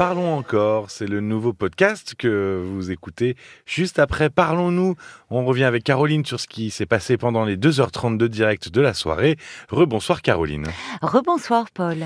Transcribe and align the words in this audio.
Parlons 0.00 0.32
encore, 0.32 0.90
c'est 0.90 1.06
le 1.06 1.20
nouveau 1.20 1.52
podcast 1.52 2.14
que 2.16 2.64
vous 2.66 2.90
écoutez 2.90 3.36
juste 3.66 3.98
après 3.98 4.30
Parlons-nous. 4.30 4.94
On 5.28 5.44
revient 5.44 5.64
avec 5.64 5.84
Caroline 5.84 6.24
sur 6.24 6.40
ce 6.40 6.46
qui 6.46 6.70
s'est 6.70 6.86
passé 6.86 7.18
pendant 7.18 7.44
les 7.44 7.58
2h32 7.58 8.28
directs 8.28 8.70
de 8.70 8.80
la 8.80 8.94
soirée. 8.94 9.36
Rebonsoir 9.68 10.22
Caroline. 10.22 10.68
Rebonsoir 11.02 11.66
Paul. 11.74 11.98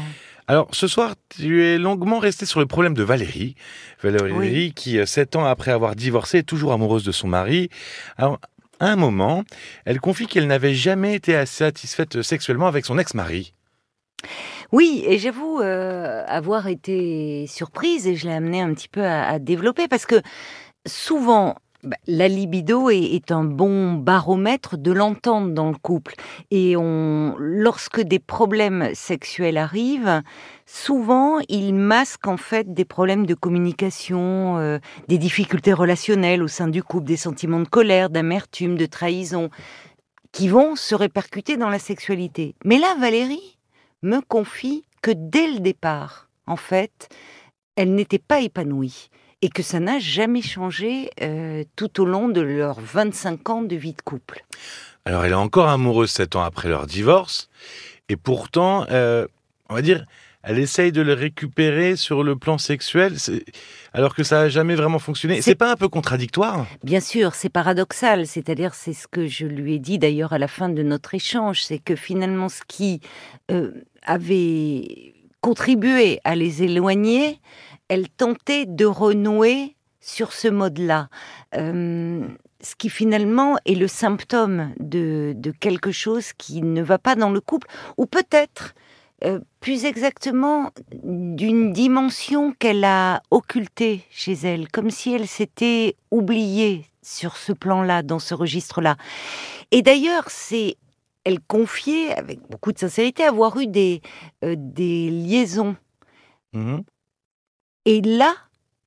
Alors 0.48 0.66
ce 0.72 0.88
soir, 0.88 1.14
tu 1.28 1.62
es 1.62 1.78
longuement 1.78 2.18
resté 2.18 2.46
sur 2.46 2.58
le 2.58 2.66
problème 2.66 2.94
de 2.94 3.04
Valérie. 3.04 3.54
Valérie 4.02 4.72
qui, 4.74 4.98
euh, 4.98 5.06
sept 5.06 5.36
ans 5.36 5.44
après 5.44 5.70
avoir 5.70 5.94
divorcé, 5.94 6.38
est 6.38 6.42
toujours 6.42 6.72
amoureuse 6.72 7.04
de 7.04 7.12
son 7.12 7.28
mari. 7.28 7.68
Alors, 8.16 8.40
à 8.80 8.88
un 8.88 8.96
moment, 8.96 9.44
elle 9.84 10.00
confie 10.00 10.26
qu'elle 10.26 10.48
n'avait 10.48 10.74
jamais 10.74 11.14
été 11.14 11.46
satisfaite 11.46 12.22
sexuellement 12.22 12.66
avec 12.66 12.86
son 12.86 12.98
ex-mari. 12.98 13.54
Oui, 14.74 15.04
et 15.06 15.18
j'avoue 15.18 15.60
euh, 15.60 16.24
avoir 16.26 16.66
été 16.66 17.46
surprise 17.46 18.08
et 18.08 18.16
je 18.16 18.26
l'ai 18.26 18.34
amené 18.34 18.60
un 18.60 18.74
petit 18.74 18.88
peu 18.88 19.04
à, 19.04 19.38
développer 19.38 19.86
parce 19.86 20.04
que 20.04 20.20
souvent, 20.84 21.54
bah, 21.84 21.96
la 22.08 22.26
libido 22.26 22.90
est, 22.90 23.30
un 23.30 23.44
bon 23.44 23.92
baromètre 23.92 24.76
de 24.76 24.90
l'entente 24.90 25.54
dans 25.54 25.70
le 25.70 25.76
couple. 25.76 26.16
Et 26.50 26.74
lorsque 26.74 28.00
des 28.00 28.18
problèmes 28.18 28.90
sexuels 28.94 29.58
arrivent, 29.58 30.22
souvent 30.66 31.38
ils 31.48 31.72
masquent 31.72 32.26
en 32.26 32.36
fait 32.36 32.74
des 32.74 32.84
problèmes 32.84 33.26
de 33.26 33.34
communication, 33.34 34.58
euh, 34.58 34.80
des 35.06 35.18
difficultés 35.18 35.72
relationnelles 35.72 36.42
au 36.42 36.48
sein 36.48 36.66
du 36.66 36.82
couple, 36.82 37.06
des 37.06 37.16
sentiments 37.16 37.60
de 37.60 37.68
colère, 37.68 38.10
d'amertume, 38.10 38.76
de 38.76 38.86
trahison, 38.86 39.50
qui 40.32 40.48
vont 40.48 40.74
se 40.74 40.96
répercuter 40.96 41.56
dans 41.56 41.70
la 41.70 41.78
sexualité. 41.78 42.56
Mais 42.64 42.78
là, 42.78 42.96
Valérie, 42.98 43.54
me 44.04 44.20
confie 44.20 44.84
que 45.02 45.10
dès 45.10 45.48
le 45.48 45.60
départ, 45.60 46.28
en 46.46 46.56
fait, 46.56 47.08
elle 47.74 47.94
n'était 47.94 48.18
pas 48.18 48.40
épanouie 48.40 49.08
et 49.42 49.48
que 49.48 49.62
ça 49.62 49.80
n'a 49.80 49.98
jamais 49.98 50.42
changé 50.42 51.10
euh, 51.20 51.64
tout 51.74 52.00
au 52.00 52.04
long 52.04 52.28
de 52.28 52.40
leurs 52.40 52.80
25 52.80 53.50
ans 53.50 53.62
de 53.62 53.76
vie 53.76 53.94
de 53.94 54.02
couple. 54.02 54.44
Alors 55.04 55.24
elle 55.24 55.32
est 55.32 55.34
encore 55.34 55.68
amoureuse 55.68 56.10
7 56.10 56.36
ans 56.36 56.42
après 56.42 56.68
leur 56.68 56.86
divorce 56.86 57.48
et 58.08 58.16
pourtant, 58.16 58.86
euh, 58.90 59.26
on 59.68 59.74
va 59.74 59.82
dire, 59.82 60.06
elle 60.44 60.58
essaye 60.58 60.92
de 60.92 61.02
le 61.02 61.14
récupérer 61.14 61.96
sur 61.96 62.22
le 62.22 62.36
plan 62.36 62.58
sexuel, 62.58 63.14
alors 63.92 64.14
que 64.14 64.22
ça 64.22 64.42
n'a 64.42 64.48
jamais 64.48 64.74
vraiment 64.74 64.98
fonctionné. 64.98 65.40
C'est 65.42 65.54
pas 65.54 65.72
un 65.72 65.76
peu 65.76 65.88
contradictoire? 65.88 66.66
Bien 66.82 67.00
sûr, 67.00 67.34
c'est 67.34 67.48
paradoxal. 67.48 68.26
C'est-à-dire, 68.26 68.74
c'est 68.74 68.92
ce 68.92 69.08
que 69.08 69.26
je 69.26 69.46
lui 69.46 69.74
ai 69.74 69.78
dit 69.78 69.98
d'ailleurs 69.98 70.32
à 70.32 70.38
la 70.38 70.48
fin 70.48 70.68
de 70.68 70.82
notre 70.82 71.14
échange, 71.14 71.62
c'est 71.64 71.78
que 71.78 71.96
finalement, 71.96 72.48
ce 72.48 72.60
qui 72.66 73.00
euh, 73.50 73.72
avait 74.02 75.14
contribué 75.40 76.20
à 76.24 76.34
les 76.36 76.62
éloigner, 76.62 77.40
elle 77.88 78.08
tentait 78.08 78.66
de 78.66 78.84
renouer 78.84 79.76
sur 80.00 80.32
ce 80.32 80.48
mode-là. 80.48 81.08
Euh, 81.56 82.26
ce 82.60 82.74
qui 82.76 82.88
finalement 82.88 83.56
est 83.66 83.74
le 83.74 83.88
symptôme 83.88 84.72
de, 84.78 85.34
quelque 85.60 85.92
chose 85.92 86.32
qui 86.32 86.62
ne 86.62 86.82
va 86.82 86.98
pas 86.98 87.14
dans 87.14 87.30
le 87.30 87.40
couple, 87.40 87.68
ou 87.96 88.06
peut-être 88.06 88.74
euh, 89.24 89.40
plus 89.64 89.86
exactement 89.86 90.72
d'une 90.92 91.72
dimension 91.72 92.52
qu'elle 92.52 92.84
a 92.84 93.22
occultée 93.30 94.04
chez 94.10 94.34
elle, 94.34 94.68
comme 94.68 94.90
si 94.90 95.14
elle 95.14 95.26
s'était 95.26 95.96
oubliée 96.10 96.84
sur 97.00 97.38
ce 97.38 97.54
plan-là, 97.54 98.02
dans 98.02 98.18
ce 98.18 98.34
registre-là. 98.34 98.98
Et 99.70 99.80
d'ailleurs, 99.80 100.24
c'est 100.28 100.76
elle 101.24 101.40
confiait 101.40 102.14
avec 102.14 102.40
beaucoup 102.50 102.72
de 102.72 102.78
sincérité 102.78 103.24
avoir 103.24 103.58
eu 103.58 103.66
des, 103.66 104.02
euh, 104.44 104.54
des 104.58 105.08
liaisons. 105.08 105.76
Mmh 106.52 106.80
Et 107.86 108.02
là, 108.02 108.34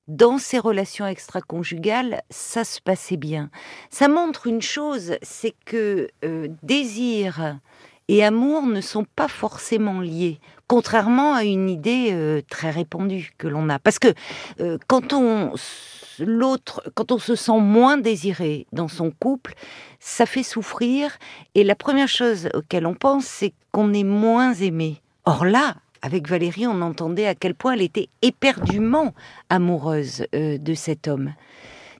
dans 0.06 0.38
ces 0.38 0.60
relations 0.60 1.08
extra-conjugales, 1.08 2.22
ça 2.30 2.62
se 2.62 2.80
passait 2.80 3.16
bien. 3.16 3.50
Ça 3.90 4.06
montre 4.06 4.46
une 4.46 4.62
chose, 4.62 5.16
c'est 5.22 5.56
que 5.64 6.08
euh, 6.24 6.46
désir 6.62 7.58
et 8.06 8.24
amour 8.24 8.62
ne 8.62 8.80
sont 8.80 9.04
pas 9.04 9.28
forcément 9.28 10.00
liés, 10.00 10.40
contrairement 10.68 11.34
à 11.34 11.44
une 11.44 11.68
idée 11.68 12.10
euh, 12.12 12.40
très 12.48 12.70
répandue 12.70 13.32
que 13.38 13.48
l'on 13.48 13.68
a. 13.68 13.78
Parce 13.78 13.98
que 13.98 14.14
quand 14.86 15.12
on 15.12 15.54
l'autre, 16.20 16.82
quand 16.94 17.12
on 17.12 17.18
se 17.18 17.34
sent 17.34 17.60
moins 17.60 17.96
désiré 17.96 18.66
dans 18.72 18.88
son 18.88 19.10
couple, 19.10 19.54
ça 20.00 20.26
fait 20.26 20.42
souffrir. 20.42 21.18
Et 21.54 21.64
la 21.64 21.74
première 21.74 22.08
chose 22.08 22.48
auquel 22.54 22.86
on 22.86 22.94
pense, 22.94 23.24
c'est 23.24 23.52
qu'on 23.72 23.92
est 23.92 24.04
moins 24.04 24.54
aimé. 24.54 25.00
Or 25.24 25.44
là, 25.44 25.76
avec 26.02 26.28
Valérie, 26.28 26.66
on 26.66 26.80
entendait 26.80 27.26
à 27.26 27.34
quel 27.34 27.54
point 27.54 27.74
elle 27.74 27.82
était 27.82 28.08
éperdument 28.22 29.14
amoureuse 29.50 30.26
euh, 30.34 30.58
de 30.58 30.74
cet 30.74 31.08
homme. 31.08 31.34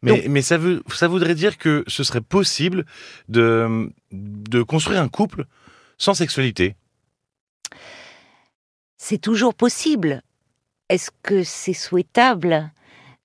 Mais, 0.03 0.27
mais 0.29 0.43
ça, 0.43 0.59
veut, 0.59 0.83
ça 0.95 1.09
voudrait 1.09 1.35
dire 1.35 1.59
que 1.59 1.83
ce 1.89 2.05
serait 2.05 2.21
possible 2.21 2.85
de, 3.29 3.91
de 4.13 4.63
construire 4.63 5.03
un 5.03 5.09
couple 5.09 5.45
sans 5.99 6.15
sexualité 6.15 6.77
C'est 9.09 9.17
toujours 9.17 9.55
possible. 9.55 10.21
Est-ce 10.91 11.11
que 11.23 11.43
c'est 11.43 11.73
souhaitable? 11.73 12.71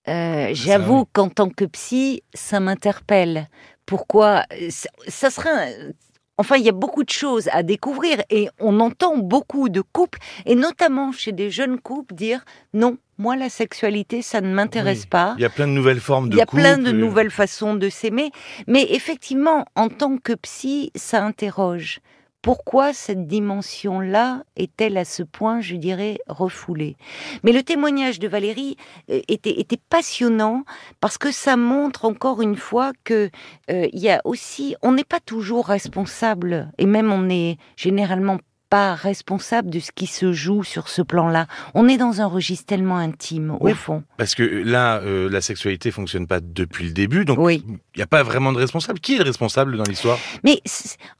Euh, 0.07 0.51
j'avoue 0.53 1.03
qu'en 1.11 1.27
tant 1.27 1.49
que 1.49 1.65
psy, 1.65 2.23
ça 2.33 2.61
m'interpelle. 2.61 3.49
Pourquoi? 3.85 4.45
Ça 4.69 5.29
serait. 5.29 5.93
Enfin, 6.37 6.55
il 6.55 6.63
y 6.63 6.69
a 6.69 6.71
beaucoup 6.71 7.03
de 7.03 7.09
choses 7.09 7.49
à 7.51 7.63
découvrir 7.63 8.21
et 8.29 8.47
on 8.59 8.79
entend 8.79 9.17
beaucoup 9.17 9.67
de 9.67 9.81
couples, 9.81 10.19
et 10.45 10.55
notamment 10.55 11.11
chez 11.11 11.33
des 11.33 11.51
jeunes 11.51 11.81
couples, 11.81 12.15
dire 12.15 12.45
non, 12.73 12.97
moi 13.17 13.35
la 13.35 13.49
sexualité, 13.49 14.21
ça 14.21 14.39
ne 14.39 14.53
m'intéresse 14.53 15.05
pas. 15.05 15.35
Il 15.37 15.41
y 15.41 15.45
a 15.45 15.49
plein 15.49 15.67
de 15.67 15.73
nouvelles 15.73 15.99
formes 15.99 16.29
de 16.29 16.35
Il 16.35 16.39
y 16.39 16.41
a 16.41 16.45
plein 16.45 16.77
de 16.77 16.93
nouvelles 16.93 17.29
façons 17.29 17.75
de 17.75 17.89
s'aimer, 17.89 18.31
mais 18.67 18.87
effectivement, 18.91 19.65
en 19.75 19.89
tant 19.89 20.15
que 20.17 20.31
psy, 20.31 20.91
ça 20.95 21.25
interroge 21.25 21.99
pourquoi 22.43 22.93
cette 22.93 23.25
dimension-là 23.25 24.43
est-elle 24.57 24.97
à 24.97 25.05
ce 25.05 25.23
point, 25.23 25.61
je 25.61 25.75
dirais, 25.75 26.19
refoulée? 26.27 26.97
Mais 27.43 27.53
le 27.53 27.63
témoignage 27.63 28.19
de 28.19 28.27
Valérie 28.27 28.75
euh, 29.09 29.21
était, 29.29 29.59
était 29.61 29.79
passionnant 29.89 30.65
parce 30.99 31.17
que 31.17 31.31
ça 31.31 31.55
montre 31.55 32.03
encore 32.05 32.41
une 32.41 32.57
fois 32.57 32.91
que 33.05 33.31
euh, 33.71 33.87
y 33.93 34.09
a 34.09 34.21
aussi, 34.25 34.75
on 34.81 34.91
n'est 34.91 35.05
pas 35.05 35.21
toujours 35.21 35.67
responsable 35.67 36.69
et 36.77 36.85
même 36.85 37.13
on 37.13 37.21
n'est 37.21 37.57
généralement 37.77 38.37
pas 38.69 38.93
responsable 38.93 39.69
de 39.69 39.79
ce 39.79 39.91
qui 39.95 40.07
se 40.07 40.33
joue 40.33 40.63
sur 40.63 40.89
ce 40.89 41.01
plan-là. 41.01 41.47
On 41.75 41.87
est 41.87 41.97
dans 41.97 42.19
un 42.19 42.25
registre 42.25 42.65
tellement 42.65 42.97
intime, 42.97 43.55
au 43.57 43.69
fond. 43.69 44.03
Parce 44.17 44.35
que 44.35 44.43
là, 44.43 44.99
euh, 45.01 45.29
la 45.29 45.39
sexualité 45.39 45.91
fonctionne 45.91 46.27
pas 46.27 46.41
depuis 46.41 46.83
le 46.83 46.91
début, 46.91 47.23
donc 47.23 47.37
il 47.51 47.79
n'y 47.95 48.03
a 48.03 48.07
pas 48.07 48.23
vraiment 48.23 48.51
de 48.51 48.57
responsable. 48.57 48.99
Qui 48.99 49.15
est 49.15 49.19
le 49.19 49.23
responsable 49.23 49.77
dans 49.77 49.83
l'histoire? 49.83 50.17
Mais 50.43 50.59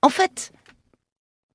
en 0.02 0.10
fait, 0.10 0.52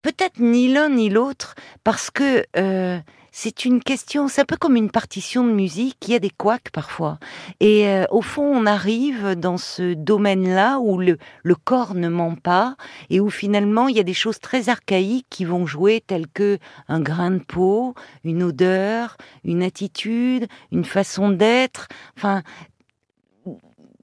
peut-être 0.09 0.41
ni 0.41 0.73
l'un 0.73 0.89
ni 0.89 1.11
l'autre, 1.11 1.55
parce 1.85 2.11
que 2.11 2.43
euh, 2.57 2.99
c'est 3.31 3.67
une 3.67 3.83
question, 3.83 4.27
c'est 4.27 4.41
un 4.41 4.47
peu 4.47 4.57
comme 4.57 4.75
une 4.75 4.91
partition 4.91 5.47
de 5.47 5.53
musique, 5.53 5.99
il 6.07 6.13
y 6.13 6.15
a 6.15 6.19
des 6.19 6.31
couacs 6.31 6.71
parfois. 6.73 7.19
Et 7.61 7.87
euh, 7.89 8.07
au 8.11 8.23
fond, 8.23 8.43
on 8.43 8.65
arrive 8.65 9.35
dans 9.35 9.59
ce 9.59 9.93
domaine-là 9.93 10.79
où 10.79 10.99
le, 10.99 11.19
corps 11.63 11.95
ne 11.95 12.09
ment 12.09 12.37
pas 12.37 12.77
et 13.11 13.21
où 13.21 13.29
finalement 13.29 13.89
il 13.89 13.97
y 13.97 14.01
a 14.01 14.05
des 14.05 14.15
choses 14.15 14.39
très 14.41 14.71
archaïques 14.71 15.27
qui 15.29 15.45
vont 15.45 15.67
jouer, 15.67 16.03
telles 16.07 16.27
que 16.27 16.59
un 16.89 17.01
grain 17.01 17.33
de 17.33 17.39
peau, 17.39 17.95
une 18.25 18.43
odeur, 18.43 19.19
une 19.45 19.63
attitude, 19.63 20.49
une 20.73 20.87
façon 20.87 21.29
d'être. 21.29 21.89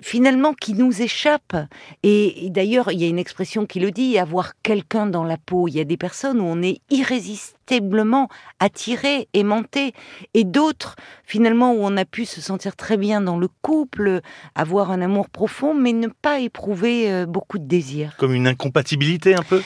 Finalement 0.05 0.53
qui 0.53 0.75
nous 0.75 1.01
échappe. 1.01 1.57
Et, 2.03 2.49
d'ailleurs, 2.51 2.91
il 2.91 3.01
y 3.01 3.05
a 3.05 3.07
une 3.07 3.17
expression 3.17 3.65
qui 3.65 3.79
le 3.79 3.89
dit, 3.89 4.19
avoir 4.19 4.53
quelqu'un 4.61 5.07
dans 5.07 5.23
la 5.23 5.37
peau. 5.37 5.67
Il 5.67 5.73
y 5.73 5.79
a 5.79 5.83
des 5.83 5.97
personnes 5.97 6.39
où 6.39 6.43
on 6.43 6.61
est 6.61 6.79
irrésistiblement 6.91 8.29
attiré, 8.59 9.27
aimanté, 9.33 9.93
et 10.35 10.43
d'autres, 10.43 10.95
finalement, 11.23 11.73
où 11.73 11.79
on 11.81 11.97
a 11.97 12.05
pu 12.05 12.25
se 12.25 12.39
sentir 12.39 12.75
très 12.75 12.97
bien 12.97 13.19
dans 13.19 13.39
le 13.39 13.47
couple, 13.63 14.21
avoir 14.53 14.91
un 14.91 15.01
amour 15.01 15.27
profond, 15.27 15.73
mais 15.73 15.91
ne 15.91 16.07
pas 16.07 16.39
éprouver 16.39 17.11
euh, 17.11 17.25
beaucoup 17.25 17.57
de 17.57 17.65
désir. 17.65 18.15
Comme 18.19 18.35
une 18.35 18.45
incompatibilité 18.45 19.33
un 19.33 19.41
peu? 19.41 19.63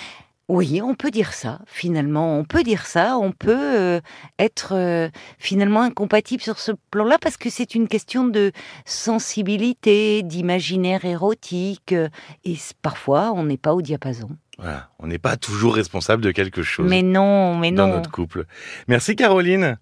Oui, 0.49 0.81
on 0.81 0.95
peut 0.95 1.11
dire 1.11 1.33
ça, 1.33 1.59
finalement. 1.67 2.35
On 2.39 2.43
peut 2.43 2.63
dire 2.63 2.87
ça. 2.87 3.19
On 3.19 3.31
peut 3.31 3.55
euh, 3.55 4.01
être 4.39 4.73
euh, 4.73 5.07
finalement 5.37 5.83
incompatible 5.83 6.41
sur 6.41 6.57
ce 6.57 6.71
plan-là 6.89 7.17
parce 7.21 7.37
que 7.37 7.51
c'est 7.51 7.75
une 7.75 7.87
question 7.87 8.25
de 8.27 8.51
sensibilité, 8.83 10.23
d'imaginaire 10.23 11.05
érotique. 11.05 11.93
Euh, 11.93 12.09
et 12.45 12.57
parfois, 12.81 13.31
on 13.35 13.43
n'est 13.43 13.57
pas 13.57 13.75
au 13.75 13.83
diapason. 13.83 14.29
Voilà, 14.57 14.89
on 14.97 15.05
n'est 15.05 15.19
pas 15.19 15.37
toujours 15.37 15.75
responsable 15.75 16.23
de 16.23 16.31
quelque 16.31 16.63
chose. 16.63 16.89
Mais 16.89 17.03
non, 17.03 17.55
mais 17.55 17.69
non. 17.69 17.87
Dans 17.87 17.95
notre 17.97 18.11
couple. 18.11 18.45
Merci 18.87 19.15
Caroline. 19.15 19.77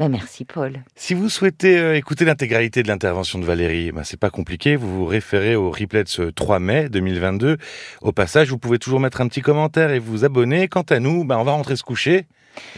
Ben 0.00 0.08
merci 0.08 0.44
Paul. 0.44 0.82
Si 0.96 1.14
vous 1.14 1.28
souhaitez 1.28 1.78
euh, 1.78 1.96
écouter 1.96 2.24
l'intégralité 2.24 2.82
de 2.82 2.88
l'intervention 2.88 3.38
de 3.38 3.44
Valérie, 3.44 3.92
ben 3.92 4.02
c'est 4.02 4.18
pas 4.18 4.30
compliqué, 4.30 4.74
vous 4.74 4.92
vous 4.92 5.04
référez 5.06 5.54
au 5.54 5.70
replay 5.70 6.02
de 6.02 6.08
ce 6.08 6.22
3 6.22 6.58
mai 6.58 6.88
2022. 6.88 7.58
Au 8.02 8.12
passage, 8.12 8.50
vous 8.50 8.58
pouvez 8.58 8.80
toujours 8.80 8.98
mettre 8.98 9.20
un 9.20 9.28
petit 9.28 9.40
commentaire 9.40 9.90
et 9.92 10.00
vous 10.00 10.24
abonner. 10.24 10.66
Quant 10.66 10.82
à 10.82 10.98
nous, 10.98 11.24
ben 11.24 11.38
on 11.38 11.44
va 11.44 11.52
rentrer 11.52 11.76
se 11.76 11.84
coucher. 11.84 12.26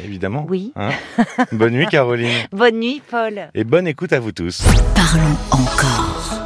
Évidemment. 0.04 0.46
Oui. 0.48 0.72
Hein 0.76 0.90
bonne 1.52 1.72
nuit 1.72 1.86
Caroline. 1.86 2.36
bonne 2.52 2.78
nuit 2.80 3.02
Paul. 3.10 3.48
Et 3.54 3.64
bonne 3.64 3.86
écoute 3.86 4.12
à 4.12 4.20
vous 4.20 4.32
tous. 4.32 4.62
Parlons 4.94 5.36
encore. 5.50 6.44